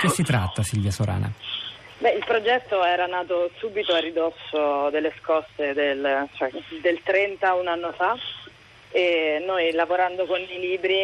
[0.00, 1.30] che si tratta Silvia Sorana?
[1.98, 7.68] Beh, il progetto era nato subito a ridosso delle scosse del, cioè, del 30 un
[7.68, 8.16] anno fa
[8.90, 10.96] e noi lavorando con i libri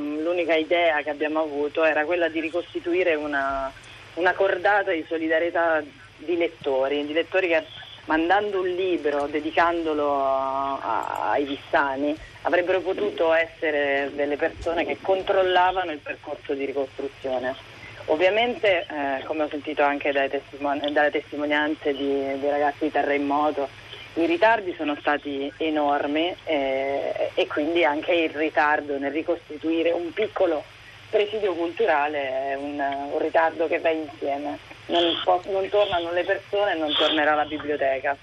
[0.00, 3.70] mm, l'unica idea che abbiamo avuto era quella di ricostituire una,
[4.14, 5.82] una cordata di solidarietà
[6.16, 7.62] di lettori, di lettori che
[8.06, 15.98] mandando un libro, dedicandolo a, ai Vissani, avrebbero potuto essere delle persone che controllavano il
[15.98, 17.75] percorso di ricostruzione.
[18.06, 23.12] Ovviamente, eh, come ho sentito anche dalle, testimon- dalle testimonianze di, dei ragazzi di Terra
[23.12, 23.68] in Moto,
[24.14, 30.62] i ritardi sono stati enormi eh, e quindi anche il ritardo nel ricostituire un piccolo
[31.10, 32.78] presidio culturale è un,
[33.12, 34.58] un ritardo che va insieme.
[34.86, 38.16] Non, po- non, tornano le persone e non tornerà la biblioteca.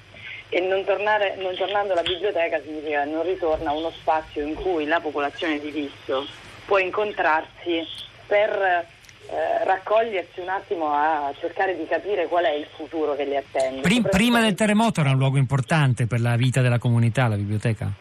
[0.48, 4.86] E non, tornare, non tornando alla biblioteca significa che non ritorna uno spazio in cui
[4.86, 6.26] la popolazione di Visso
[6.66, 7.86] può incontrarsi
[8.26, 8.88] per
[9.30, 13.82] eh, raccogliersi un attimo a cercare di capire qual è il futuro che li attende.
[13.82, 17.92] Prima, prima del terremoto era un luogo importante per la vita della comunità, la biblioteca?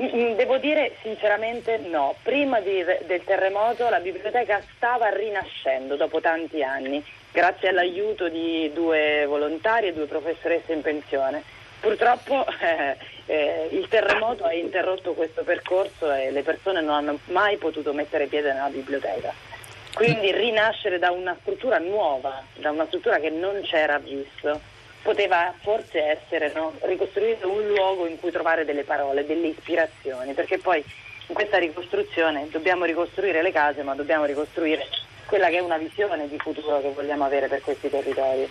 [0.00, 2.14] Mm, mm, devo dire sinceramente no.
[2.22, 9.26] Prima di, del terremoto la biblioteca stava rinascendo dopo tanti anni, grazie all'aiuto di due
[9.26, 11.42] volontari e due professoresse in pensione.
[11.80, 12.96] Purtroppo eh,
[13.26, 18.26] eh, il terremoto ha interrotto questo percorso e le persone non hanno mai potuto mettere
[18.26, 19.49] piede nella biblioteca.
[19.94, 24.60] Quindi rinascere da una struttura nuova, da una struttura che non c'era visto,
[25.02, 26.72] poteva forse essere no?
[26.82, 30.84] ricostruire un luogo in cui trovare delle parole, delle ispirazioni, perché poi
[31.26, 34.86] in questa ricostruzione dobbiamo ricostruire le case, ma dobbiamo ricostruire
[35.26, 38.48] quella che è una visione di futuro che vogliamo avere per questi territori.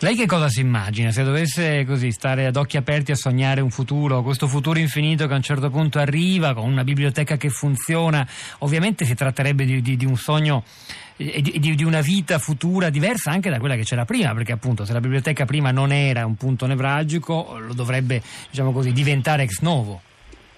[0.00, 3.70] Lei che cosa si immagina se dovesse così stare ad occhi aperti a sognare un
[3.70, 8.28] futuro, questo futuro infinito che a un certo punto arriva con una biblioteca che funziona?
[8.58, 10.64] Ovviamente si tratterebbe di, di, di un sogno
[11.16, 14.84] e di, di, una vita futura diversa anche da quella che c'era prima, perché appunto
[14.84, 19.60] se la biblioteca prima non era un punto nevralgico lo dovrebbe diciamo così, diventare ex
[19.60, 20.02] novo.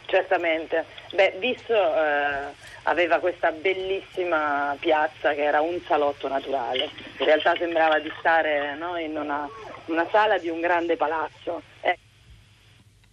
[0.09, 0.87] Certamente.
[1.13, 2.55] Beh, visto eh,
[2.85, 6.85] aveva questa bellissima piazza che era un salotto naturale,
[7.19, 9.47] in realtà sembrava di stare no, in una,
[9.85, 11.61] una, sala di un grande palazzo.
[11.83, 11.99] Eh,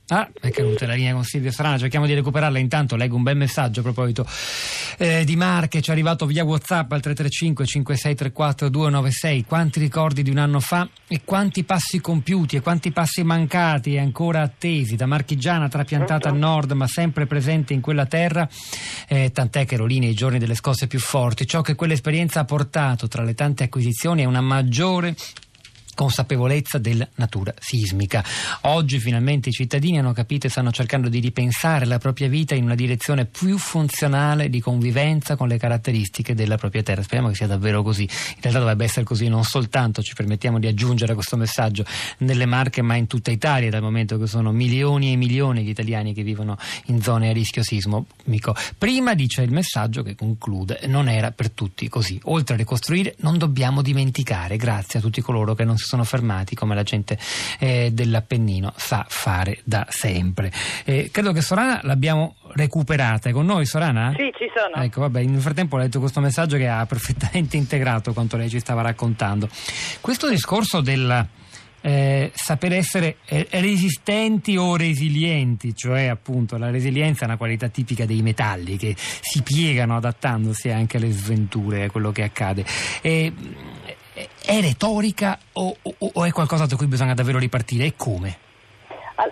[0.09, 2.59] Ah, è caduta la linea con Silvia Strana, cerchiamo di recuperarla.
[2.59, 4.23] Intanto leggo un bel messaggio a proposito
[4.99, 9.45] eh, di Marche, ci è arrivato via WhatsApp al 335 5634 296.
[9.45, 13.99] Quanti ricordi di un anno fa e quanti passi compiuti e quanti passi mancati e
[13.99, 14.95] ancora attesi.
[14.95, 18.47] Da Marchigiana trapiantata al nord, ma sempre presente in quella terra,
[19.07, 21.47] eh, tant'è che ero lì nei giorni delle scosse più forti.
[21.47, 25.15] Ciò che quell'esperienza ha portato tra le tante acquisizioni è una maggiore
[25.95, 28.23] consapevolezza della natura sismica.
[28.61, 32.65] Oggi finalmente i cittadini hanno capito e stanno cercando di ripensare la propria vita in
[32.65, 37.01] una direzione più funzionale di convivenza con le caratteristiche della propria terra.
[37.01, 38.03] Speriamo che sia davvero così.
[38.03, 41.85] In realtà dovrebbe essere così non soltanto, ci permettiamo di aggiungere questo messaggio,
[42.19, 46.13] nelle Marche ma in tutta Italia, dal momento che sono milioni e milioni di italiani
[46.13, 48.55] che vivono in zone a rischio sismico.
[48.77, 52.19] Prima dice il messaggio che conclude, non era per tutti così.
[52.25, 56.03] Oltre a ricostruire non dobbiamo dimenticare, grazie a tutti coloro che non si si sono
[56.03, 57.17] fermati come la gente
[57.59, 60.51] eh, dell'Appennino sa fare da sempre.
[60.83, 63.29] Eh, credo che Sorana l'abbiamo recuperata.
[63.29, 64.13] È con noi Sorana?
[64.17, 64.83] Sì, ci sono.
[64.83, 68.59] Ecco, vabbè, nel frattempo ho letto questo messaggio che ha perfettamente integrato quanto lei ci
[68.59, 69.47] stava raccontando.
[70.01, 71.27] Questo discorso del
[71.81, 78.05] eh, saper essere eh, resistenti o resilienti, cioè appunto la resilienza è una qualità tipica
[78.05, 82.65] dei metalli che si piegano adattandosi anche alle sventure, a quello che accade.
[83.01, 83.31] E,
[84.15, 88.37] è retorica o, o, o, è qualcosa da cui bisogna davvero ripartire e come?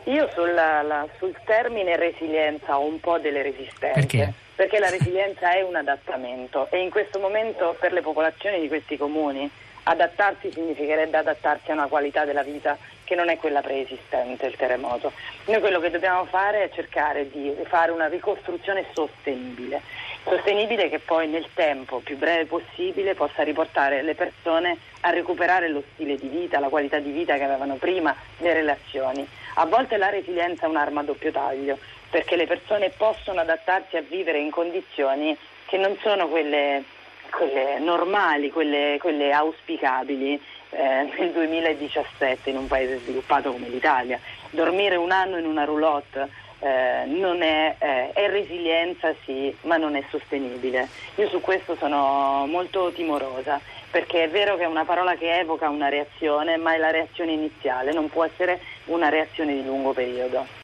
[0.06, 3.94] Io sulla, la, sul termine resilienza ho un po' delle resistenze.
[3.94, 4.34] Perché?
[4.56, 8.98] Perché la resilienza è un adattamento e in questo momento per le popolazioni di questi
[8.98, 9.50] comuni
[9.84, 15.12] adattarsi significherebbe adattarsi a una qualità della vita che non è quella preesistente, il terremoto.
[15.46, 19.82] Noi quello che dobbiamo fare è cercare di fare una ricostruzione sostenibile
[20.24, 25.84] sostenibile che poi nel tempo più breve possibile possa riportare le persone a recuperare lo
[25.94, 29.28] stile di vita, la qualità di vita che avevano prima, le relazioni.
[29.56, 31.78] A volte la resilienza è un'arma a doppio taglio,
[32.10, 36.84] perché le persone possono adattarsi a vivere in condizioni che non sono quelle,
[37.30, 44.20] quelle normali, quelle, quelle auspicabili eh, nel 2017 in un paese sviluppato come l'Italia.
[44.52, 46.30] Dormire un anno in una roulotte
[46.64, 50.88] eh, è, eh, è, resilienza sì, ma non è sostenibile.
[51.16, 53.60] Io su questo sono molto timorosa,
[53.92, 57.34] perché è vero che è una parola che evoca una reazione, ma è la reazione
[57.34, 60.62] iniziale, non può essere una reazione di lungo periodo.